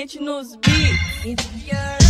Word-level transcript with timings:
Gente 0.00 0.18
nos 0.18 0.56
beats. 0.56 2.09